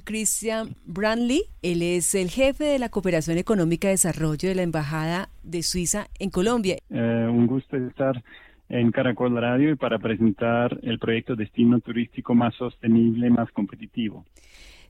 Christian 0.00 0.74
Brandley. 0.84 1.42
Él 1.62 1.82
es 1.82 2.14
el 2.14 2.30
jefe 2.30 2.64
de 2.64 2.78
la 2.78 2.88
Cooperación 2.88 3.38
Económica 3.38 3.88
y 3.88 3.92
Desarrollo 3.92 4.48
de 4.48 4.54
la 4.54 4.62
Embajada 4.62 5.28
de 5.42 5.62
Suiza 5.62 6.08
en 6.18 6.30
Colombia. 6.30 6.76
Eh, 6.90 7.28
un 7.30 7.46
gusto 7.46 7.76
estar 7.76 8.22
en 8.68 8.90
Caracol 8.90 9.36
Radio 9.40 9.72
y 9.72 9.76
para 9.76 9.98
presentar 9.98 10.78
el 10.82 10.98
proyecto 10.98 11.36
Destino 11.36 11.80
Turístico 11.80 12.34
más 12.34 12.54
sostenible, 12.54 13.30
más 13.30 13.50
competitivo. 13.52 14.24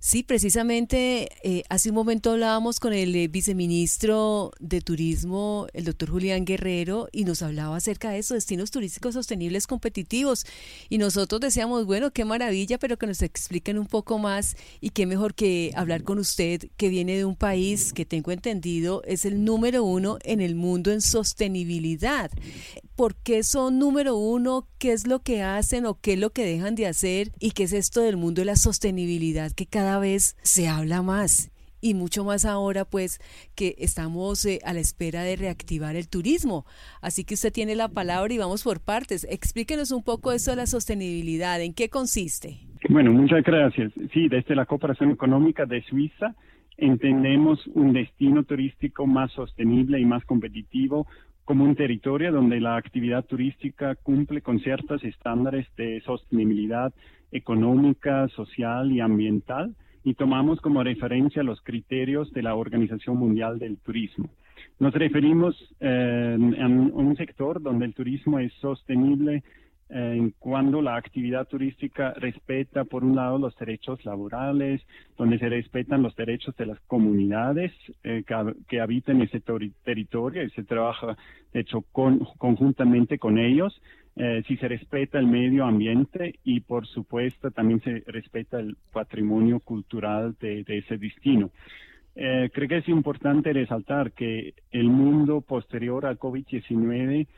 Sí, 0.00 0.22
precisamente 0.22 1.28
eh, 1.42 1.64
hace 1.68 1.88
un 1.88 1.96
momento 1.96 2.30
hablábamos 2.30 2.78
con 2.78 2.92
el 2.92 3.16
eh, 3.16 3.26
viceministro 3.26 4.52
de 4.60 4.80
Turismo, 4.80 5.66
el 5.72 5.84
doctor 5.84 6.10
Julián 6.10 6.44
Guerrero, 6.44 7.08
y 7.10 7.24
nos 7.24 7.42
hablaba 7.42 7.76
acerca 7.76 8.10
de 8.10 8.18
eso, 8.18 8.34
destinos 8.34 8.70
turísticos 8.70 9.14
sostenibles 9.14 9.66
competitivos. 9.66 10.46
Y 10.88 10.98
nosotros 10.98 11.40
decíamos, 11.40 11.84
bueno, 11.84 12.12
qué 12.12 12.24
maravilla, 12.24 12.78
pero 12.78 12.96
que 12.96 13.08
nos 13.08 13.22
expliquen 13.22 13.76
un 13.76 13.86
poco 13.86 14.18
más 14.18 14.56
y 14.80 14.90
qué 14.90 15.04
mejor 15.04 15.34
que 15.34 15.72
hablar 15.74 16.04
con 16.04 16.20
usted, 16.20 16.70
que 16.76 16.90
viene 16.90 17.16
de 17.16 17.24
un 17.24 17.34
país 17.34 17.92
que 17.92 18.06
tengo 18.06 18.30
entendido 18.30 19.02
es 19.04 19.24
el 19.24 19.44
número 19.44 19.82
uno 19.82 20.18
en 20.22 20.40
el 20.40 20.54
mundo 20.54 20.92
en 20.92 21.00
sostenibilidad 21.00 22.30
por 22.98 23.14
qué 23.14 23.44
son 23.44 23.78
número 23.78 24.16
uno, 24.16 24.66
qué 24.80 24.90
es 24.90 25.06
lo 25.06 25.20
que 25.20 25.40
hacen 25.40 25.86
o 25.86 26.00
qué 26.02 26.14
es 26.14 26.18
lo 26.18 26.30
que 26.30 26.44
dejan 26.44 26.74
de 26.74 26.88
hacer 26.88 27.28
y 27.38 27.52
qué 27.52 27.62
es 27.62 27.72
esto 27.72 28.00
del 28.00 28.16
mundo 28.16 28.40
de 28.40 28.46
la 28.46 28.56
sostenibilidad 28.56 29.52
que 29.52 29.66
cada 29.66 30.00
vez 30.00 30.36
se 30.42 30.66
habla 30.66 31.00
más 31.00 31.52
y 31.80 31.94
mucho 31.94 32.24
más 32.24 32.44
ahora 32.44 32.84
pues 32.84 33.20
que 33.54 33.76
estamos 33.78 34.44
eh, 34.46 34.58
a 34.64 34.72
la 34.72 34.80
espera 34.80 35.22
de 35.22 35.36
reactivar 35.36 35.94
el 35.94 36.08
turismo. 36.08 36.66
Así 37.00 37.22
que 37.22 37.34
usted 37.34 37.52
tiene 37.52 37.76
la 37.76 37.86
palabra 37.86 38.34
y 38.34 38.38
vamos 38.38 38.64
por 38.64 38.80
partes. 38.80 39.24
Explíquenos 39.30 39.92
un 39.92 40.02
poco 40.02 40.32
eso 40.32 40.50
de 40.50 40.56
la 40.56 40.66
sostenibilidad, 40.66 41.62
¿en 41.62 41.74
qué 41.74 41.88
consiste? 41.88 42.58
Bueno, 42.88 43.12
muchas 43.12 43.44
gracias. 43.44 43.92
Sí, 44.12 44.28
desde 44.28 44.56
la 44.56 44.66
Cooperación 44.66 45.12
Económica 45.12 45.66
de 45.66 45.84
Suiza 45.84 46.34
entendemos 46.76 47.64
un 47.74 47.92
destino 47.92 48.42
turístico 48.42 49.06
más 49.06 49.30
sostenible 49.32 50.00
y 50.00 50.04
más 50.04 50.24
competitivo 50.24 51.06
como 51.48 51.64
un 51.64 51.76
territorio 51.76 52.30
donde 52.30 52.60
la 52.60 52.76
actividad 52.76 53.24
turística 53.24 53.94
cumple 53.94 54.42
con 54.42 54.60
ciertos 54.60 55.02
estándares 55.02 55.66
de 55.78 56.02
sostenibilidad 56.02 56.92
económica, 57.32 58.28
social 58.36 58.92
y 58.92 59.00
ambiental 59.00 59.74
y 60.04 60.12
tomamos 60.12 60.60
como 60.60 60.84
referencia 60.84 61.42
los 61.42 61.62
criterios 61.62 62.30
de 62.34 62.42
la 62.42 62.54
Organización 62.54 63.16
Mundial 63.16 63.58
del 63.58 63.78
Turismo. 63.78 64.28
Nos 64.78 64.92
referimos 64.92 65.56
eh, 65.80 66.36
a 66.60 66.66
un 66.66 67.16
sector 67.16 67.62
donde 67.62 67.86
el 67.86 67.94
turismo 67.94 68.38
es 68.38 68.52
sostenible 68.60 69.42
en 69.90 70.34
cuando 70.38 70.82
la 70.82 70.96
actividad 70.96 71.48
turística 71.48 72.12
respeta, 72.14 72.84
por 72.84 73.04
un 73.04 73.16
lado, 73.16 73.38
los 73.38 73.56
derechos 73.56 74.04
laborales, 74.04 74.82
donde 75.16 75.38
se 75.38 75.48
respetan 75.48 76.02
los 76.02 76.14
derechos 76.14 76.54
de 76.56 76.66
las 76.66 76.78
comunidades 76.80 77.72
eh, 78.04 78.24
que, 78.68 78.80
habitan 78.80 79.22
ese 79.22 79.40
territorio 79.40 80.42
y 80.42 80.50
se 80.50 80.64
trabaja, 80.64 81.16
de 81.52 81.60
hecho, 81.60 81.82
conjuntamente 81.90 83.18
con 83.18 83.38
ellos, 83.38 83.80
eh, 84.16 84.42
si 84.46 84.56
se 84.56 84.68
respeta 84.68 85.18
el 85.18 85.26
medio 85.26 85.64
ambiente 85.64 86.38
y, 86.44 86.60
por 86.60 86.86
supuesto, 86.86 87.50
también 87.50 87.80
se 87.80 88.02
respeta 88.06 88.58
el 88.58 88.76
patrimonio 88.92 89.60
cultural 89.60 90.34
de, 90.40 90.64
ese 90.66 90.98
destino. 90.98 91.50
Eh, 92.14 92.50
creo 92.52 92.68
que 92.68 92.78
es 92.78 92.88
importante 92.88 93.52
resaltar 93.52 94.10
que 94.10 94.54
el 94.72 94.88
mundo 94.88 95.40
posterior 95.40 96.04
al 96.04 96.18
COVID-19 96.18 97.28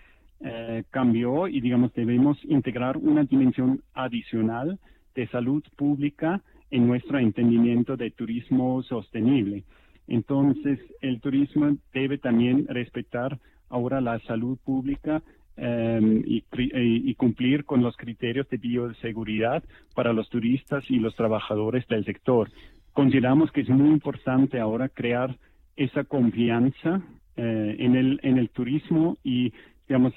eh, 0.40 0.84
cambió 0.90 1.48
y 1.48 1.60
digamos 1.60 1.92
debemos 1.94 2.38
integrar 2.44 2.96
una 2.96 3.24
dimensión 3.24 3.82
adicional 3.94 4.78
de 5.14 5.26
salud 5.28 5.62
pública 5.76 6.42
en 6.70 6.86
nuestro 6.86 7.18
entendimiento 7.18 7.96
de 7.96 8.10
turismo 8.10 8.82
sostenible. 8.82 9.64
Entonces, 10.06 10.78
el 11.00 11.20
turismo 11.20 11.76
debe 11.92 12.18
también 12.18 12.66
respetar 12.68 13.38
ahora 13.68 14.00
la 14.00 14.18
salud 14.20 14.58
pública 14.64 15.22
em, 15.56 16.22
y, 16.26 16.44
y, 16.52 17.14
cumplir 17.14 17.64
con 17.64 17.82
los 17.82 17.96
criterios 17.96 18.48
de 18.48 18.56
bioseguridad 18.56 19.62
para 19.94 20.12
los 20.12 20.28
turistas 20.28 20.84
y 20.90 20.98
los 20.98 21.14
trabajadores 21.14 21.86
del 21.86 22.04
sector. 22.04 22.50
Consideramos 22.92 23.52
que 23.52 23.60
es 23.60 23.68
muy 23.68 23.90
importante 23.90 24.58
ahora 24.58 24.88
crear 24.88 25.36
esa 25.76 26.04
confianza 26.04 27.02
eh, 27.36 27.76
en, 27.78 27.96
el, 27.96 28.20
en 28.22 28.38
el 28.38 28.50
turismo 28.50 29.16
y, 29.22 29.52
digamos, 29.88 30.12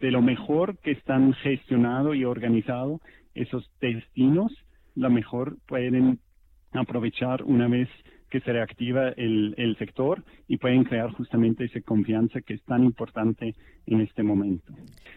de 0.00 0.10
lo 0.10 0.22
mejor 0.22 0.78
que 0.78 0.92
están 0.92 1.32
gestionados 1.34 2.16
y 2.16 2.24
organizados 2.24 3.00
esos 3.34 3.70
destinos, 3.80 4.52
lo 4.94 5.10
mejor 5.10 5.56
pueden 5.66 6.18
aprovechar 6.72 7.42
una 7.44 7.68
vez 7.68 7.88
que 8.30 8.40
se 8.40 8.52
reactiva 8.52 9.08
el, 9.10 9.54
el, 9.56 9.76
sector 9.78 10.22
y 10.48 10.58
pueden 10.58 10.84
crear 10.84 11.10
justamente 11.12 11.64
esa 11.64 11.80
confianza 11.80 12.42
que 12.42 12.54
es 12.54 12.62
tan 12.64 12.84
importante 12.84 13.54
en 13.86 14.00
este 14.02 14.22
momento. 14.22 14.72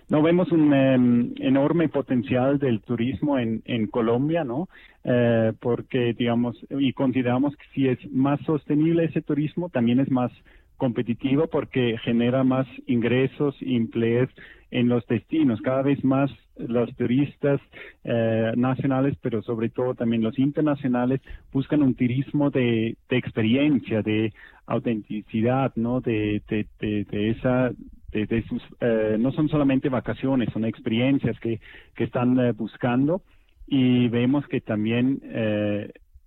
No 0.10 0.22
vemos 0.22 0.52
un 0.52 0.74
em, 0.74 1.34
enorme 1.40 1.90
potencial 1.90 2.58
del 2.58 2.82
turismo 2.82 3.38
en, 3.38 3.62
en 3.66 3.88
Colombia, 3.88 4.44
¿no? 4.44 4.70
Eh, 5.04 5.52
porque, 5.60 6.14
digamos, 6.18 6.58
y 6.70 6.94
consideramos 6.94 7.56
que 7.58 7.66
si 7.74 7.88
es 7.88 8.12
más 8.12 8.40
sostenible 8.42 9.06
ese 9.06 9.22
turismo, 9.22 9.70
también 9.70 10.00
es 10.00 10.10
más 10.10 10.32
competitivo 10.78 11.48
porque 11.48 11.98
genera 12.04 12.44
más 12.44 12.68
ingresos 12.88 13.56
empleos 13.62 14.30
en 14.72 14.88
los 14.88 15.06
destinos. 15.06 15.62
Cada 15.62 15.82
vez 15.82 16.04
más 16.04 16.32
los 16.58 16.96
turistas 16.96 17.60
eh, 18.04 18.54
nacionales, 18.56 19.18
pero 19.22 19.42
sobre 19.42 19.70
todo 19.70 19.94
también 19.96 20.24
los 20.24 20.40
internacionales, 20.40 21.22
buscan 21.52 21.84
un 21.84 21.94
turismo 21.96 22.50
de, 22.50 22.98
experiencia, 23.10 24.02
de 24.02 24.34
autenticidad, 24.66 25.74
¿no? 25.76 26.02
De, 26.02 26.42
de, 26.48 27.30
esa 27.30 27.72
de, 28.12 28.44
sus, 28.48 28.62
eh, 28.80 29.18
no 29.20 29.32
son 29.32 29.50
solamente 29.50 29.90
vacaciones, 29.90 30.50
son 30.54 30.66
experiencias 30.66 31.40
que, 31.40 31.60
que 31.96 32.06
están 32.06 32.40
eh, 32.40 32.52
buscando 32.54 33.22
y 33.68 34.08
vemos 34.10 34.48
que 34.48 34.60
también 34.60 35.22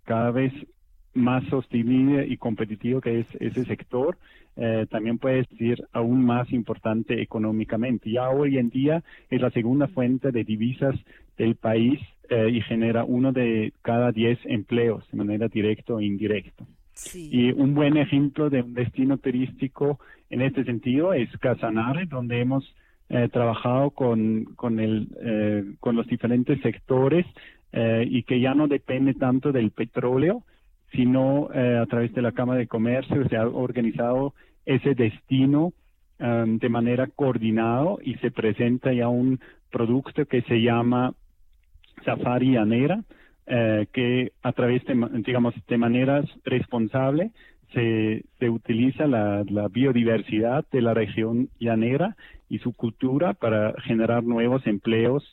cada 0.04 0.30
vez 0.30 0.52
más 1.14 1.44
sostenible 1.44 2.26
y 2.26 2.36
competitivo 2.36 3.00
que 3.00 3.20
es 3.20 3.26
ese 3.40 3.64
sector, 3.64 4.18
eh, 4.56 4.86
también 4.88 5.18
puede 5.18 5.44
ser 5.58 5.84
aún 5.92 6.24
más 6.24 6.52
importante 6.52 7.20
económicamente. 7.20 8.10
Ya 8.10 8.28
hoy 8.30 8.58
en 8.58 8.70
día 8.70 9.02
es 9.30 9.40
la 9.40 9.50
segunda 9.50 9.88
fuente 9.88 10.30
de 10.30 10.44
divisas 10.44 10.94
del 11.36 11.56
país 11.56 12.00
eh, 12.28 12.50
y 12.52 12.60
genera 12.60 13.04
uno 13.04 13.32
de 13.32 13.72
cada 13.82 14.12
diez 14.12 14.38
empleos 14.44 15.04
de 15.10 15.18
manera 15.18 15.48
directa 15.48 15.94
o 15.94 16.00
indirecta. 16.00 16.64
Y 17.14 17.50
un 17.50 17.74
buen 17.74 17.96
ejemplo 17.96 18.50
de 18.50 18.62
un 18.62 18.74
destino 18.74 19.18
turístico 19.18 19.98
en 20.30 20.42
este 20.42 20.62
sentido 20.62 21.12
es 21.12 21.28
Casanare, 21.38 22.06
donde 22.06 22.40
hemos 22.40 22.72
eh, 23.08 23.28
trabajado 23.32 23.90
con, 23.90 24.44
con, 24.54 24.78
el, 24.78 25.76
con 25.80 25.96
los 25.96 26.06
diferentes 26.06 26.60
sectores 26.60 27.26
y 28.06 28.22
que 28.22 28.38
ya 28.38 28.54
no 28.54 28.68
depende 28.68 29.14
tanto 29.14 29.50
del 29.50 29.72
petróleo, 29.72 30.44
sino 30.94 31.48
eh, 31.52 31.78
a 31.82 31.86
través 31.86 32.12
de 32.14 32.22
la 32.22 32.32
Cámara 32.32 32.58
de 32.58 32.66
Comercio 32.66 33.28
se 33.28 33.36
ha 33.36 33.46
organizado 33.46 34.34
ese 34.64 34.94
destino 34.94 35.72
um, 36.18 36.58
de 36.58 36.68
manera 36.68 37.08
coordinada 37.08 37.96
y 38.02 38.14
se 38.16 38.30
presenta 38.30 38.92
ya 38.92 39.08
un 39.08 39.40
producto 39.70 40.24
que 40.26 40.42
se 40.42 40.62
llama 40.62 41.14
Safari 42.04 42.52
Llanera, 42.52 43.02
eh, 43.46 43.86
que 43.92 44.32
a 44.42 44.52
través 44.52 44.84
de, 44.86 44.94
digamos, 45.24 45.54
de 45.66 45.78
manera 45.78 46.22
responsable 46.44 47.30
se, 47.72 48.24
se 48.38 48.48
utiliza 48.48 49.06
la, 49.06 49.44
biodiversidad 49.70 50.64
de 50.70 50.80
la 50.80 50.94
región 50.94 51.48
llanera 51.58 52.16
y 52.48 52.58
su 52.58 52.72
cultura 52.72 53.34
para 53.34 53.74
generar 53.82 54.22
nuevos 54.22 54.66
empleos 54.66 55.24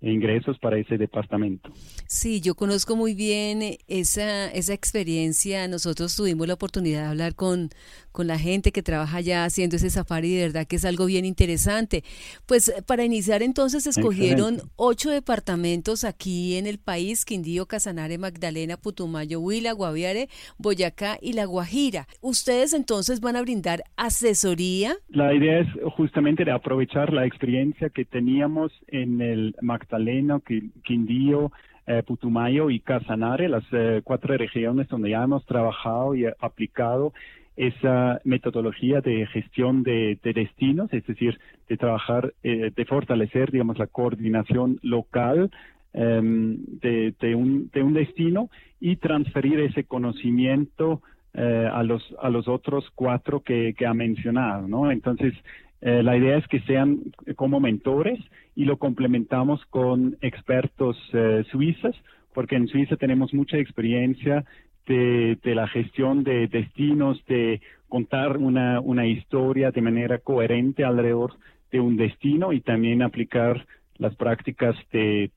ingresos 0.00 0.58
para 0.58 0.78
ese 0.78 0.96
departamento. 0.96 1.70
Sí, 2.06 2.40
yo 2.40 2.54
conozco 2.54 2.94
muy 2.94 3.14
bien 3.14 3.78
esa, 3.88 4.50
esa 4.52 4.72
experiencia. 4.72 5.66
Nosotros 5.66 6.14
tuvimos 6.14 6.46
la 6.46 6.54
oportunidad 6.54 7.02
de 7.02 7.08
hablar 7.08 7.34
con, 7.34 7.70
con 8.12 8.28
la 8.28 8.38
gente 8.38 8.70
que 8.70 8.82
trabaja 8.82 9.16
allá 9.18 9.44
haciendo 9.44 9.76
ese 9.76 9.90
safari, 9.90 10.34
de 10.34 10.46
verdad 10.46 10.66
que 10.66 10.76
es 10.76 10.84
algo 10.84 11.06
bien 11.06 11.24
interesante. 11.24 12.04
Pues 12.46 12.72
para 12.86 13.04
iniciar 13.04 13.42
entonces 13.42 13.86
escogieron 13.86 14.58
ocho 14.76 15.10
departamentos 15.10 16.04
aquí 16.04 16.56
en 16.56 16.66
el 16.66 16.78
país, 16.78 17.24
Quindío, 17.24 17.66
Casanare, 17.66 18.18
Magdalena, 18.18 18.76
Putumayo, 18.76 19.40
Huila, 19.40 19.72
Guaviare, 19.72 20.28
Boyacá 20.58 21.18
y 21.20 21.32
La 21.32 21.44
Guajira. 21.44 22.06
¿Ustedes 22.20 22.72
entonces 22.72 23.20
van 23.20 23.34
a 23.34 23.42
brindar 23.42 23.82
asesoría? 23.96 24.94
La 25.08 25.34
idea 25.34 25.60
es 25.60 25.68
justamente 25.96 26.44
de 26.44 26.52
aprovechar 26.52 27.12
la 27.12 27.26
experiencia 27.26 27.90
que 27.90 28.04
teníamos 28.04 28.70
en 28.86 29.20
el 29.20 29.56
Magdalena 29.60 29.87
Magdalena, 29.88 30.40
Quindío, 30.84 31.50
eh, 31.86 32.02
Putumayo 32.06 32.68
y 32.68 32.80
Casanare, 32.80 33.48
las 33.48 33.64
eh, 33.72 34.02
cuatro 34.04 34.36
regiones 34.36 34.86
donde 34.88 35.10
ya 35.10 35.24
hemos 35.24 35.44
trabajado 35.46 36.14
y 36.14 36.26
aplicado 36.26 37.14
esa 37.56 38.20
metodología 38.24 39.00
de 39.00 39.26
gestión 39.26 39.82
de, 39.82 40.18
destinos, 40.22 40.92
es 40.92 41.04
decir, 41.06 41.38
de 41.68 41.76
trabajar, 41.76 42.34
eh, 42.42 42.70
de 42.74 42.84
fortalecer, 42.84 43.50
digamos, 43.50 43.78
la 43.78 43.86
coordinación 43.86 44.78
local 44.82 45.50
em, 45.94 46.58
de, 46.80 47.34
un, 47.34 47.70
de 47.72 47.82
un 47.82 47.94
destino 47.94 48.50
y 48.80 48.96
transferir 48.96 49.58
ese 49.60 49.84
conocimiento 49.84 51.02
eh, 51.34 51.68
a 51.72 51.82
los 51.82 52.02
a 52.22 52.30
los 52.30 52.48
otros 52.48 52.84
cuatro 52.94 53.40
que, 53.40 53.74
que 53.76 53.86
ha 53.86 53.94
mencionado, 53.94 54.66
¿no? 54.66 54.90
Entonces 54.90 55.34
eh, 55.80 56.02
la 56.02 56.16
idea 56.16 56.36
es 56.36 56.46
que 56.48 56.60
sean 56.60 56.98
como 57.36 57.60
mentores 57.60 58.18
y 58.54 58.64
lo 58.64 58.78
complementamos 58.78 59.64
con 59.66 60.16
expertos 60.20 60.96
eh, 61.12 61.44
suizos, 61.50 61.96
porque 62.34 62.56
en 62.56 62.68
Suiza 62.68 62.96
tenemos 62.96 63.32
mucha 63.32 63.58
experiencia 63.58 64.44
de, 64.86 65.38
la 65.44 65.68
gestión 65.68 66.24
de 66.24 66.48
destinos, 66.48 67.22
de 67.26 67.60
contar 67.88 68.38
una, 68.38 68.80
una 68.80 69.06
historia 69.06 69.70
de 69.70 69.82
manera 69.82 70.18
coherente 70.18 70.84
alrededor 70.84 71.34
de 71.70 71.80
un 71.80 71.96
destino 71.96 72.52
y 72.52 72.60
también 72.60 73.02
aplicar 73.02 73.66
las 73.98 74.14
prácticas 74.16 74.76
de, 74.92 75.30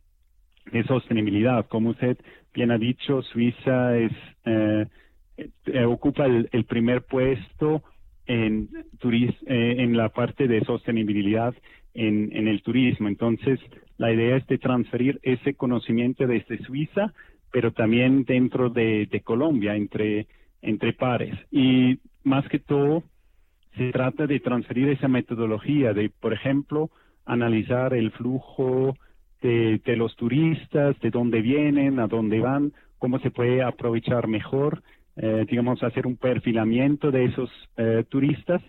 de 0.72 0.84
sostenibilidad. 0.86 1.66
Como 1.68 1.90
usted 1.90 2.18
bien 2.54 2.72
ha 2.72 2.78
dicho, 2.78 3.22
Suiza 3.24 3.98
es 3.98 4.12
eh, 4.46 4.86
eh, 5.66 5.86
ocupa 5.86 6.26
el, 6.26 6.66
primer 6.66 7.04
puesto 7.04 7.84
en, 8.32 8.70
eh, 9.04 9.76
en 9.78 9.98
la 9.98 10.10
parte 10.10 10.48
de 10.48 10.64
sostenibilidad 10.64 11.54
en, 11.94 12.30
en, 12.32 12.48
el 12.48 12.62
turismo. 12.62 13.10
Entonces, 13.10 13.60
la 13.98 14.14
idea 14.14 14.38
es 14.38 14.48
de 14.48 14.58
transferir 14.58 15.20
ese 15.24 15.54
conocimiento 15.56 16.26
desde 16.26 16.64
Suiza, 16.64 17.14
pero 17.52 17.74
también 17.74 18.24
dentro 18.24 18.70
de, 18.70 19.08
de 19.12 19.22
Colombia, 19.22 19.76
entre, 19.76 20.28
entre 20.62 20.94
pares. 20.94 21.38
Y 21.52 22.00
más 22.24 22.48
que 22.48 22.60
todo, 22.60 23.04
se 23.76 23.92
trata 23.92 24.28
de 24.28 24.40
transferir 24.40 24.88
esa 24.90 25.10
metodología, 25.10 25.94
de, 25.94 26.10
por 26.10 26.32
ejemplo, 26.34 26.90
analizar 27.26 27.94
el 27.94 28.12
flujo 28.12 28.96
de, 29.42 29.82
de 29.84 29.96
los 29.98 30.16
turistas, 30.16 30.98
de 31.02 31.10
dónde 31.10 31.42
vienen, 31.42 32.00
a 32.00 32.08
dónde 32.08 32.40
van, 32.40 32.72
cómo 32.98 33.20
se 33.20 33.32
puede 33.32 33.62
aprovechar 33.62 34.28
mejor 34.28 34.84
eh, 35.18 35.46
digamos, 35.50 35.84
hacer 35.84 36.08
un 36.08 36.18
perfilamiento 36.18 37.12
de 37.12 37.26
esos 37.26 37.50
eh, 37.78 38.04
turistas. 38.08 38.62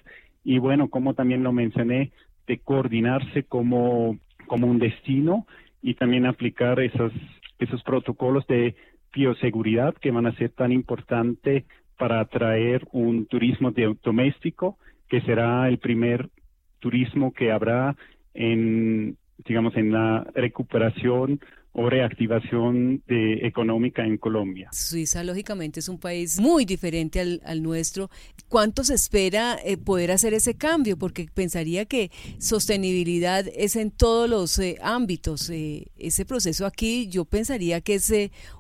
Y 0.45 0.59
bueno, 0.59 0.89
como 0.89 1.15
también 1.15 1.43
lo 1.43 1.53
mencioné, 1.53 2.11
de 2.47 2.59
coordinarse 2.59 3.45
como, 3.45 4.19
como 4.47 4.67
un 4.67 4.79
destino 4.79 5.47
y 5.81 5.95
también 5.95 6.27
aplicar 6.27 6.81
esos, 6.81 7.13
esos 7.59 7.83
protocolos 7.83 8.47
de 8.47 8.75
bioseguridad 9.15 9.95
que 9.95 10.11
van 10.11 10.27
a 10.27 10.35
ser 10.37 10.51
tan 10.51 10.73
importantes 10.73 11.65
para 11.99 12.21
atraer 12.21 12.87
un 12.93 13.27
turismo 13.27 13.73
doméstico, 14.03 14.79
que 15.09 15.21
será 15.21 15.69
el 15.69 15.79
primer 15.79 16.31
turismo 16.81 17.33
que 17.33 17.53
habrá 17.53 17.97
en, 18.35 19.17
digamos, 19.45 19.77
en 19.77 19.93
la 19.93 20.27
recuperación 20.35 21.41
o 21.73 21.89
reactivación 21.89 23.03
de, 23.07 23.47
económica 23.47 24.05
en 24.05 24.19
Colombia. 24.19 24.69
Suiza, 24.73 25.25
lógicamente, 25.25 25.81
es 25.81 25.89
un 25.89 25.99
país 25.99 26.39
muy 26.39 26.65
diferente 26.65 27.41
al, 27.45 27.63
nuestro. 27.63 28.11
¿Cuánto 28.49 28.85
se 28.85 28.95
espera 28.95 29.59
eh, 29.65 29.77
poder 29.77 30.11
hacer 30.11 30.35
ese 30.35 30.55
cambio? 30.55 30.99
Porque 30.99 31.29
pensaría 31.33 31.87
que 31.87 32.11
sostenibilidad 32.39 33.47
es 33.55 33.77
en 33.77 33.91
todos 33.91 34.29
los 34.29 34.59
eh, 34.59 34.77
ámbitos. 34.83 35.49
Eh, 35.49 35.87
ese 35.97 36.27
proceso 36.27 36.67
aquí 36.67 37.09
yo 37.09 37.25
pensaría 37.25 37.81
que 37.81 37.95
es 37.95 38.13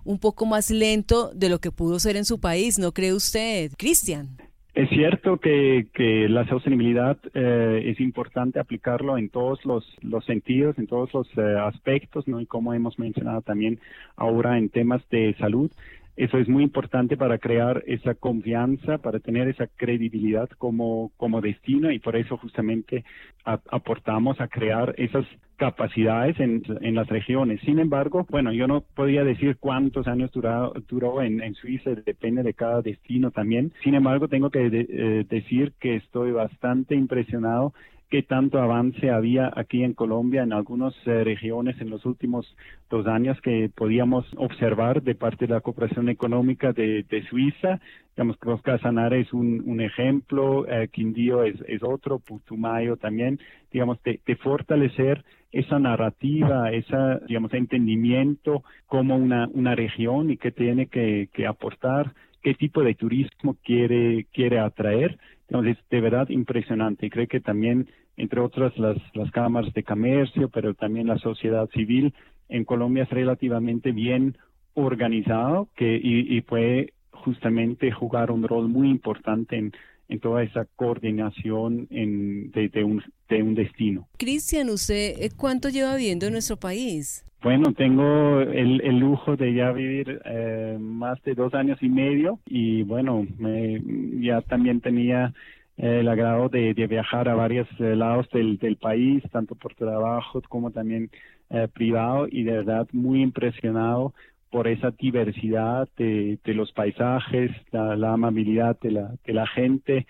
un 0.04 0.18
poco 0.18 0.46
más 0.46 0.70
lento 0.70 1.32
de 1.34 1.48
lo 1.48 1.60
que 1.60 1.70
pudo 1.70 1.98
ser 1.98 2.16
en 2.16 2.24
su 2.24 2.40
país, 2.40 2.78
¿no 2.78 2.92
cree 2.92 3.12
usted, 3.12 3.72
Cristian? 3.76 4.36
Es 4.74 4.88
cierto 4.88 5.36
que, 5.36 5.88
que 5.92 6.30
la 6.30 6.46
sostenibilidad 6.48 7.18
eh, 7.34 7.82
es 7.90 8.00
importante 8.00 8.58
aplicarlo 8.58 9.18
en 9.18 9.28
todos 9.28 9.62
los, 9.66 9.84
los 10.00 10.24
sentidos, 10.24 10.78
en 10.78 10.86
todos 10.86 11.12
los 11.12 11.28
eh, 11.36 11.58
aspectos, 11.58 12.26
¿no? 12.26 12.40
Y 12.40 12.46
como 12.46 12.72
hemos 12.72 12.98
mencionado 12.98 13.42
también 13.42 13.78
ahora 14.16 14.56
en 14.56 14.70
temas 14.70 15.06
de 15.10 15.34
salud, 15.38 15.70
eso 16.16 16.38
es 16.38 16.48
muy 16.48 16.62
importante 16.62 17.16
para 17.16 17.38
crear 17.38 17.82
esa 17.86 18.14
confianza, 18.14 18.98
para 18.98 19.18
tener 19.18 19.48
esa 19.48 19.66
credibilidad 19.66 20.48
como, 20.58 21.10
como 21.16 21.40
destino 21.40 21.90
y 21.90 21.98
por 21.98 22.16
eso 22.16 22.36
justamente 22.36 23.04
aportamos 23.44 24.40
a 24.40 24.48
crear 24.48 24.94
esas 24.98 25.24
capacidades 25.56 26.38
en, 26.38 26.62
en, 26.80 26.94
las 26.94 27.08
regiones. 27.08 27.60
Sin 27.60 27.78
embargo, 27.78 28.26
bueno, 28.28 28.52
yo 28.52 28.66
no 28.66 28.82
podría 28.94 29.24
decir 29.24 29.56
cuántos 29.58 30.06
años 30.06 30.30
duró, 30.32 30.72
duró 30.88 31.22
en, 31.22 31.40
en, 31.40 31.54
Suiza, 31.54 31.90
depende 31.90 32.42
de 32.42 32.52
cada 32.52 32.82
destino 32.82 33.30
también. 33.30 33.72
Sin 33.82 33.94
embargo, 33.94 34.28
tengo 34.28 34.50
que 34.50 34.66
eh, 34.66 35.24
decir 35.28 35.72
que 35.80 35.96
estoy 35.96 36.32
bastante 36.32 36.94
impresionado 36.94 37.72
qué 38.12 38.22
tanto 38.22 38.60
avance 38.60 39.10
había 39.10 39.50
aquí 39.56 39.82
en 39.82 39.94
Colombia 39.94 40.42
en 40.42 40.52
algunas 40.52 40.92
eh, 41.06 41.24
regiones 41.24 41.80
en 41.80 41.88
los 41.88 42.04
últimos 42.04 42.54
dos 42.90 43.06
años 43.06 43.40
que 43.40 43.70
podíamos 43.74 44.26
observar 44.36 45.02
de 45.02 45.14
parte 45.14 45.46
de 45.46 45.54
la 45.54 45.62
cooperación 45.62 46.10
económica 46.10 46.74
de, 46.74 47.06
Suiza. 47.30 47.80
Digamos, 48.14 48.36
Casanare 48.62 49.20
es 49.20 49.32
un, 49.32 49.62
un 49.64 49.80
ejemplo, 49.80 50.68
eh, 50.68 50.88
Quindío 50.92 51.42
es, 51.42 51.56
otro, 51.82 52.18
Putumayo 52.18 52.98
también, 52.98 53.40
digamos, 53.72 53.96
de, 54.02 54.36
fortalecer 54.36 55.24
esa 55.50 55.78
narrativa, 55.78 56.70
ese, 56.70 56.94
digamos, 57.26 57.54
entendimiento 57.54 58.62
como 58.88 59.16
una, 59.16 59.48
una 59.54 59.74
región 59.74 60.30
y 60.30 60.36
que 60.36 60.50
tiene 60.50 60.84
que, 60.88 61.30
que 61.32 61.46
aportar 61.46 62.12
qué 62.42 62.52
tipo 62.52 62.82
de 62.82 62.94
turismo 62.94 63.56
quiere, 63.64 64.26
quiere 64.34 64.58
atraer. 64.58 65.18
Entonces, 65.48 65.76
de 65.90 66.00
verdad 66.00 66.28
impresionante. 66.30 67.06
Y 67.06 67.10
creo 67.10 67.26
que 67.26 67.40
también 67.40 67.86
entre 68.16 68.40
otras 68.40 68.76
las, 68.78 68.96
las 69.14 69.30
cámaras 69.30 69.72
de 69.74 69.82
comercio, 69.82 70.48
pero 70.48 70.74
también 70.74 71.06
la 71.06 71.18
sociedad 71.18 71.68
civil 71.70 72.14
en 72.48 72.64
Colombia 72.64 73.04
es 73.04 73.10
relativamente 73.10 73.92
bien 73.92 74.36
organizado 74.74 75.68
que, 75.76 76.00
y, 76.02 76.40
puede 76.42 76.92
justamente 77.10 77.90
jugar 77.92 78.30
un 78.30 78.42
rol 78.42 78.68
muy 78.68 78.88
importante 78.90 79.56
en, 79.56 79.72
en 80.08 80.20
toda 80.20 80.42
esa 80.42 80.66
coordinación 80.76 81.86
en, 81.90 82.50
de, 82.52 82.84
un, 82.84 83.02
de 83.28 83.42
un 83.42 83.54
destino. 83.54 84.08
Cristian, 84.18 84.70
¿usted 84.70 85.14
eh, 85.18 85.30
cuánto 85.36 85.68
lleva 85.68 85.94
viviendo 85.96 86.26
en 86.26 86.32
nuestro 86.32 86.56
país? 86.56 87.24
Bueno, 87.42 87.72
tengo 87.72 88.40
el, 88.40 88.80
el 88.82 88.98
lujo 88.98 89.36
de 89.36 89.52
ya 89.52 89.72
vivir 89.72 90.20
eh, 90.24 90.78
más 90.80 91.20
de 91.24 91.34
dos 91.34 91.52
años 91.54 91.78
y 91.82 91.88
medio 91.88 92.38
y 92.46 92.82
bueno, 92.84 93.26
me, 93.38 93.82
ya 94.20 94.42
también 94.42 94.80
tenía 94.80 95.34
el 95.82 96.08
agrado 96.08 96.48
de, 96.48 96.72
viajar 96.74 97.28
a 97.28 97.34
varios 97.34 97.66
eh, 97.80 97.96
lados 97.96 98.28
del, 98.30 98.76
país, 98.80 99.20
tanto 99.32 99.56
por 99.56 99.74
trabajo 99.74 100.40
como 100.48 100.70
también 100.70 101.10
eh, 101.50 101.66
privado, 101.74 102.28
y 102.30 102.44
de 102.44 102.52
verdad 102.52 102.86
muy 102.92 103.20
impresionado 103.20 104.14
por 104.48 104.68
esa 104.68 104.92
diversidad 104.92 105.88
de, 105.96 106.38
los 106.44 106.70
paisajes, 106.70 107.50
la, 107.72 108.12
amabilidad 108.12 108.78
de 108.80 108.92
la, 108.92 109.14
de 109.24 109.32
la 109.32 109.46
gente 109.48 110.06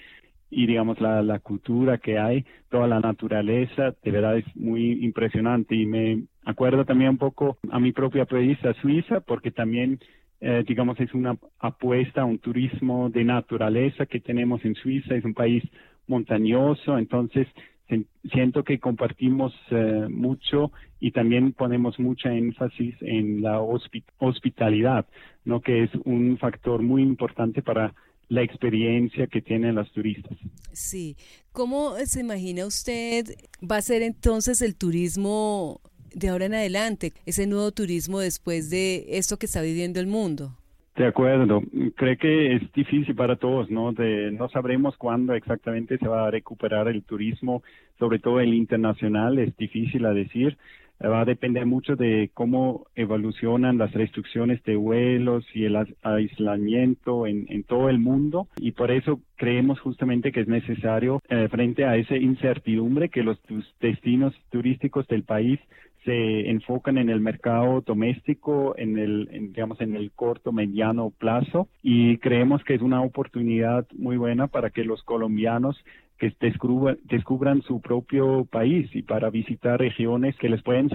y 0.50 0.66
digamos 0.66 1.00
la, 1.00 1.38
cultura 1.38 1.96
que 1.96 2.18
hay, 2.18 2.44
toda 2.68 2.86
la 2.86 3.00
naturaleza, 3.00 3.94
de 4.02 4.10
verdad 4.10 4.36
es 4.36 4.44
muy 4.54 5.02
impresionante. 5.02 5.74
Y 5.74 5.86
me 5.86 6.24
acuerdo 6.44 6.84
también 6.84 7.10
un 7.10 7.18
poco 7.18 7.56
a 7.70 7.80
mi 7.80 7.92
propia 7.92 8.26
país, 8.26 8.62
a 8.66 8.74
Suiza, 8.74 9.20
porque 9.20 9.50
también 9.50 10.00
eh, 10.44 10.64
digamos, 10.66 10.98
es 10.98 11.14
una 11.14 11.38
apuesta 11.60 12.22
a 12.22 12.24
un 12.24 12.40
turismo 12.40 13.08
de 13.08 13.22
naturaleza 13.22 14.06
que 14.06 14.18
tenemos 14.18 14.64
en 14.64 14.74
Suiza, 14.74 15.14
es 15.14 15.24
un 15.24 15.34
país 15.34 15.62
montañoso, 16.08 16.98
entonces 16.98 17.46
siento 18.32 18.64
que 18.64 18.80
compartimos 18.80 19.54
eh, 19.70 20.06
mucho 20.10 20.72
y 20.98 21.12
también 21.12 21.52
ponemos 21.52 21.98
mucha 22.00 22.32
énfasis 22.34 22.94
en 23.02 23.42
la 23.42 23.60
hospitalidad, 24.18 25.06
¿no? 25.44 25.60
que 25.60 25.84
es 25.84 25.90
un 26.04 26.38
factor 26.38 26.82
muy 26.82 27.02
importante 27.02 27.62
para 27.62 27.94
la 28.28 28.42
experiencia 28.42 29.26
que 29.26 29.42
tienen 29.42 29.74
los 29.74 29.92
turistas. 29.92 30.36
Sí, 30.72 31.16
¿cómo 31.52 31.94
se 32.04 32.20
imagina 32.20 32.66
usted 32.66 33.26
va 33.62 33.76
a 33.76 33.82
ser 33.82 34.02
entonces 34.02 34.62
el 34.62 34.74
turismo 34.74 35.80
de 36.14 36.28
ahora 36.28 36.46
en 36.46 36.54
adelante, 36.54 37.12
ese 37.26 37.46
nuevo 37.46 37.70
turismo 37.72 38.20
después 38.20 38.70
de 38.70 39.04
esto 39.08 39.36
que 39.36 39.46
está 39.46 39.62
viviendo 39.62 40.00
el 40.00 40.06
mundo? 40.06 40.52
De 40.96 41.06
acuerdo, 41.06 41.62
creo 41.96 42.18
que 42.18 42.54
es 42.54 42.72
difícil 42.72 43.14
para 43.14 43.36
todos, 43.36 43.70
¿no? 43.70 43.92
De, 43.92 44.30
no 44.30 44.50
sabremos 44.50 44.94
cuándo 44.98 45.32
exactamente 45.32 45.96
se 45.96 46.06
va 46.06 46.26
a 46.26 46.30
recuperar 46.30 46.86
el 46.88 47.02
turismo, 47.02 47.62
sobre 47.98 48.18
todo 48.18 48.40
el 48.40 48.52
internacional, 48.52 49.38
es 49.38 49.56
difícil 49.56 50.04
a 50.04 50.12
decir. 50.12 50.58
Va 51.02 51.22
a 51.22 51.24
depender 51.24 51.66
mucho 51.66 51.96
de 51.96 52.30
cómo 52.32 52.86
evolucionan 52.94 53.78
las 53.78 53.92
restricciones 53.92 54.62
de 54.62 54.76
vuelos 54.76 55.44
y 55.52 55.64
el 55.64 55.76
aislamiento 56.02 57.26
en, 57.26 57.46
en 57.48 57.64
todo 57.64 57.88
el 57.88 57.98
mundo 57.98 58.46
y 58.58 58.70
por 58.70 58.92
eso 58.92 59.18
creemos 59.36 59.80
justamente 59.80 60.30
que 60.30 60.42
es 60.42 60.46
necesario, 60.46 61.20
eh, 61.28 61.48
frente 61.50 61.86
a 61.86 61.96
esa 61.96 62.16
incertidumbre, 62.16 63.08
que 63.08 63.24
los 63.24 63.36
destinos 63.80 64.32
turísticos 64.50 65.08
del 65.08 65.24
país 65.24 65.58
se 66.04 66.50
enfocan 66.50 66.98
en 66.98 67.08
el 67.08 67.20
mercado 67.20 67.80
doméstico, 67.80 68.74
en 68.76 68.98
el, 68.98 69.28
digamos, 69.52 69.80
en 69.80 69.94
el 69.94 70.10
corto, 70.12 70.52
mediano 70.52 71.10
plazo 71.10 71.68
y 71.82 72.18
creemos 72.18 72.64
que 72.64 72.74
es 72.74 72.82
una 72.82 73.02
oportunidad 73.02 73.86
muy 73.96 74.16
buena 74.16 74.48
para 74.48 74.70
que 74.70 74.84
los 74.84 75.02
colombianos 75.02 75.76
que 76.18 76.32
descubran, 77.08 77.62
su 77.62 77.80
propio 77.80 78.44
país 78.44 78.88
y 78.94 79.02
para 79.02 79.28
visitar 79.30 79.80
regiones 79.80 80.36
que 80.36 80.48
les 80.48 80.62
pueden 80.62 80.88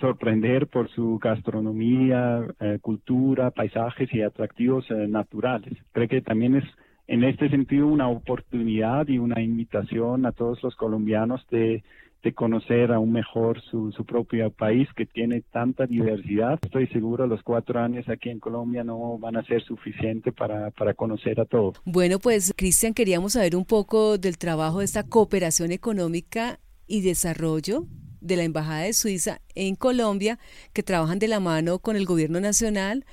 sorprender 0.00 0.66
por 0.68 0.88
su 0.88 1.18
gastronomía, 1.18 2.42
eh, 2.60 2.78
cultura, 2.80 3.50
paisajes 3.50 4.12
y 4.14 4.22
atractivos 4.22 4.90
eh, 4.90 5.08
naturales. 5.08 5.76
Creo 5.92 6.08
que 6.08 6.22
también 6.22 6.56
es 6.56 6.64
en 7.06 7.24
este 7.24 7.50
sentido 7.50 7.86
una 7.86 8.08
oportunidad 8.08 9.06
y 9.08 9.18
una 9.18 9.42
invitación 9.42 10.24
a 10.24 10.32
todos 10.32 10.62
los 10.62 10.74
colombianos 10.74 11.46
de 11.50 11.84
de 12.22 12.32
conocer 12.32 12.92
aún 12.92 13.12
mejor 13.12 13.60
su, 13.62 13.92
su 13.92 14.04
propio 14.04 14.50
país 14.50 14.88
que 14.96 15.06
tiene 15.06 15.42
tanta 15.52 15.86
diversidad. 15.86 16.58
Estoy 16.62 16.86
seguro 16.88 17.26
los 17.26 17.42
cuatro 17.42 17.80
años 17.80 18.08
aquí 18.08 18.30
en 18.30 18.40
Colombia 18.40 18.84
no 18.84 19.18
van 19.18 19.36
a 19.36 19.44
ser 19.44 19.62
suficientes 19.62 20.34
para, 20.34 20.70
para 20.72 20.94
conocer 20.94 21.40
a 21.40 21.44
todos. 21.44 21.80
Bueno, 21.84 22.18
pues 22.18 22.52
Cristian, 22.56 22.94
queríamos 22.94 23.34
saber 23.34 23.56
un 23.56 23.64
poco 23.64 24.18
del 24.18 24.38
trabajo 24.38 24.80
de 24.80 24.86
esta 24.86 25.04
cooperación 25.04 25.72
económica 25.72 26.58
y 26.86 27.02
desarrollo 27.02 27.86
de 28.20 28.36
la 28.36 28.44
Embajada 28.44 28.82
de 28.82 28.92
Suiza 28.92 29.40
en 29.54 29.76
Colombia, 29.76 30.38
que 30.72 30.82
trabajan 30.82 31.18
de 31.18 31.28
la 31.28 31.40
mano 31.40 31.78
con 31.78 31.96
el 31.96 32.06
gobierno 32.06 32.40
nacional 32.40 33.04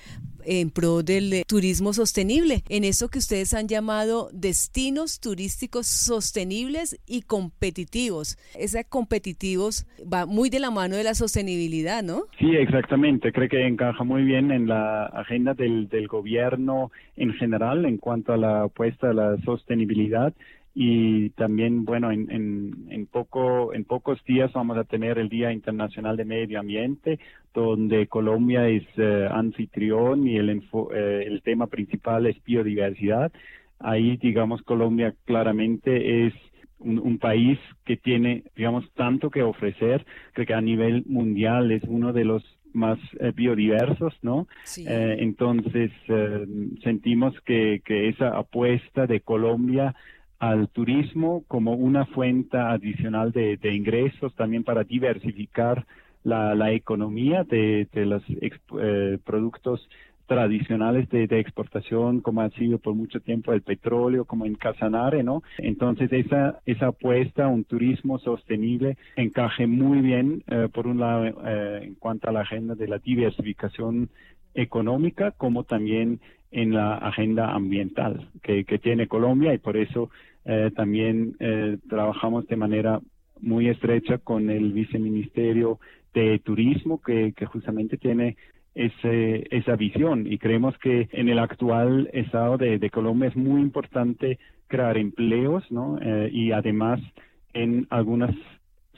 en 0.45 0.69
pro 0.69 1.03
del 1.03 1.33
eh, 1.33 1.43
turismo 1.47 1.93
sostenible, 1.93 2.63
en 2.69 2.83
eso 2.83 3.09
que 3.09 3.19
ustedes 3.19 3.53
han 3.53 3.67
llamado 3.67 4.29
destinos 4.33 5.19
turísticos 5.19 5.87
sostenibles 5.87 6.99
y 7.07 7.21
competitivos. 7.21 8.37
Ese 8.57 8.83
competitivos 8.85 9.85
va 10.01 10.25
muy 10.25 10.49
de 10.49 10.59
la 10.59 10.71
mano 10.71 10.95
de 10.95 11.03
la 11.03 11.13
sostenibilidad, 11.13 12.03
¿no? 12.03 12.23
Sí, 12.39 12.55
exactamente. 12.55 13.31
Creo 13.31 13.49
que 13.49 13.65
encaja 13.65 14.03
muy 14.03 14.23
bien 14.23 14.51
en 14.51 14.67
la 14.67 15.05
agenda 15.05 15.53
del, 15.53 15.87
del 15.89 16.07
gobierno 16.07 16.91
en 17.15 17.33
general 17.33 17.85
en 17.85 17.97
cuanto 17.97 18.33
a 18.33 18.37
la 18.37 18.63
apuesta 18.63 19.09
a 19.09 19.13
la 19.13 19.37
sostenibilidad 19.43 20.33
y 20.75 21.29
también 21.31 21.85
bueno 21.85 22.11
en, 22.11 22.31
en, 22.31 22.87
poco 23.13 23.73
en 23.73 23.85
pocos 23.85 24.21
días 24.25 24.51
vamos 24.53 24.77
a 24.77 24.83
tener 24.83 25.19
el 25.19 25.29
Día 25.29 25.53
Internacional 25.53 26.17
de 26.17 26.25
Medio 26.25 26.59
Ambiente 26.59 27.19
donde 27.53 28.07
Colombia 28.07 28.67
es 28.67 28.83
eh, 28.97 29.29
anfitrión 29.31 30.27
y 30.27 30.35
el 30.37 30.49
eh, 30.49 31.23
el 31.27 31.41
tema 31.43 31.67
principal 31.67 32.25
es 32.25 32.43
biodiversidad 32.43 33.31
ahí 33.79 34.17
digamos 34.17 34.63
Colombia 34.63 35.13
claramente 35.25 36.25
es 36.25 36.33
un, 36.79 37.17
país 37.19 37.59
que 37.85 37.95
tiene 37.95 38.43
digamos 38.57 38.91
tanto 38.95 39.29
que 39.29 39.43
ofrecer 39.43 40.05
creo 40.33 40.47
que 40.47 40.55
a 40.55 40.59
nivel 40.59 41.03
mundial 41.05 41.71
es 41.71 41.83
uno 41.83 42.11
de 42.11 42.25
los 42.25 42.43
más 42.73 42.97
eh, 43.19 43.31
biodiversos, 43.35 44.15
¿no? 44.23 44.47
entonces 44.87 45.91
sentimos 46.81 47.39
que, 47.41 47.83
que 47.85 48.09
esa 48.09 48.29
apuesta 48.35 49.05
de 49.05 49.19
Colombia 49.19 49.93
al 50.49 50.67
turismo 50.67 51.45
como 51.47 51.73
una 51.73 52.05
fuente 52.05 52.57
adicional 52.57 53.31
de, 53.31 53.57
ingresos, 53.73 54.35
también 54.35 54.65
para 54.65 54.83
diversificar 54.83 55.85
la, 56.25 56.71
economía 56.73 57.45
de, 57.45 57.87
los 57.93 58.21
eh, 58.29 59.19
productos 59.23 59.87
tradicionales 60.25 61.09
de, 61.09 61.39
exportación, 61.39 62.19
como 62.19 62.41
ha 62.41 62.49
sido 62.51 62.77
por 62.77 62.93
mucho 62.93 63.21
tiempo 63.21 63.53
el 63.53 63.61
petróleo, 63.61 64.25
como 64.25 64.45
en 64.45 64.55
Casanare, 64.55 65.23
¿no? 65.23 65.43
Entonces, 65.59 66.11
esa, 66.11 66.59
esa 66.65 66.87
apuesta 66.87 67.45
a 67.45 67.47
un 67.47 67.63
turismo 67.63 68.19
sostenible 68.19 68.97
encaje 69.15 69.65
muy 69.65 70.01
bien, 70.01 70.43
eh, 70.47 70.67
por 70.73 70.87
un 70.87 70.99
lado, 70.99 71.25
eh, 71.25 71.79
en 71.83 71.95
cuanto 71.95 72.27
a 72.27 72.33
la 72.33 72.41
agenda 72.41 72.75
de 72.75 72.89
la 72.89 72.97
diversificación 72.97 74.09
económica, 74.55 75.31
como 75.31 75.63
también 75.63 76.19
en 76.51 76.73
la 76.73 76.95
agenda 76.95 77.51
ambiental 77.53 78.29
que 78.43 78.63
tiene 78.77 79.07
Colombia 79.07 79.55
y 79.55 79.57
por 79.57 79.75
eso 79.75 80.11
eh, 80.45 80.71
también 80.75 81.35
eh, 81.39 81.77
trabajamos 81.89 82.47
de 82.47 82.55
manera 82.55 82.99
muy 83.39 83.69
estrecha 83.69 84.17
con 84.17 84.49
el 84.49 84.73
viceministerio 84.73 85.79
de 86.13 86.39
turismo 86.39 87.01
que, 87.01 87.33
justamente 87.45 87.97
tiene 87.97 88.35
ese, 88.75 89.47
esa 89.51 89.75
visión. 89.75 90.25
Y 90.27 90.37
creemos 90.37 90.77
que 90.79 91.09
en 91.11 91.29
el 91.29 91.39
actual 91.39 92.09
estado 92.13 92.57
de, 92.57 92.89
Colombia 92.89 93.29
es 93.29 93.35
muy 93.35 93.61
importante 93.61 94.39
crear 94.67 94.97
empleos 94.97 95.63
¿no? 95.71 95.97
Eh, 96.01 96.29
y 96.31 96.51
además 96.51 96.99
en 97.53 97.87
algunas 97.89 98.35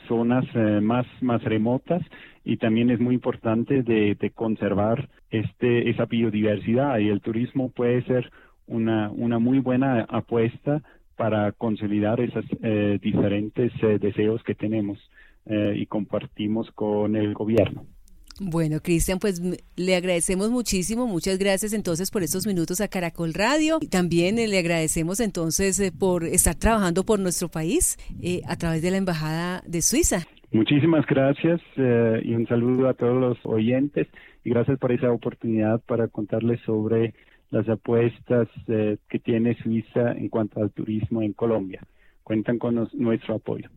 zonas 0.07 0.45
más 0.81 1.05
más 1.21 1.43
remotas. 1.43 2.01
Y 2.43 2.57
también 2.57 2.91
es 2.91 2.99
muy 2.99 3.15
importante 3.15 3.81
de, 3.81 4.31
conservar 4.35 5.09
este 5.31 5.89
esa 5.89 6.05
biodiversidad. 6.05 6.99
Y 6.99 7.09
el 7.09 7.21
turismo 7.21 7.69
puede 7.69 8.03
ser 8.03 8.31
una 8.67 9.09
una 9.11 9.39
muy 9.39 9.59
buena 9.59 10.05
apuesta 10.09 10.83
para 11.15 11.51
consolidar 11.53 12.19
esos 12.19 12.45
eh, 12.62 13.00
diferentes 13.01 13.72
eh, 13.81 13.98
deseos 14.00 14.43
que 14.43 14.55
tenemos 14.55 15.00
eh, 15.45 15.75
y 15.77 15.86
compartimos 15.86 16.69
con 16.72 17.15
el 17.15 17.34
gobierno. 17.34 17.86
Bueno, 18.39 18.81
Cristian, 18.81 19.19
pues 19.19 19.41
le 19.77 19.95
agradecemos 19.95 20.50
muchísimo, 20.50 21.07
muchas 21.07 21.38
gracias 21.38 21.72
entonces 21.72 22.12
por 22.12 22.22
estos 22.22 22.45
minutos 22.45 22.81
a 22.81 22.89
Caracol 22.89 23.34
Radio. 23.34 23.79
También 23.89 24.36
le 24.36 24.60
agradecemos 24.60 25.22
entonces 25.22 25.81
por 25.98 26.25
estar 26.25 26.55
trabajando 26.55 27.05
por 27.05 27.17
nuestro 27.19 27.48
país 27.48 27.95
a 28.45 28.57
través 28.57 28.81
de 28.81 28.91
la 28.91 28.98
Embajada 28.98 29.63
de 29.65 29.81
Suiza. 29.81 30.27
Muchísimas 30.51 31.05
gracias 31.05 31.62
y 31.77 32.34
un 32.34 32.45
saludo 32.50 32.89
a 32.89 32.93
todos 32.93 33.17
los 33.17 33.38
oyentes 33.45 34.07
y 34.43 34.50
gracias 34.50 34.79
por 34.79 34.91
esa 34.91 35.13
oportunidad 35.13 35.79
para 35.88 36.10
contarles 36.10 36.60
sobre 36.65 37.13
las 37.55 37.69
apuestas 37.69 38.50
eh, 38.67 38.97
que 39.07 39.17
tiene 39.17 39.55
Suiza 39.55 40.12
en 40.12 40.27
cuanto 40.27 40.62
al 40.62 40.71
turismo 40.71 41.21
en 41.21 41.31
Colombia. 41.31 41.81
Cuentan 42.21 42.59
con 42.59 42.89
nuestro 42.91 43.35
apoyo. 43.35 43.69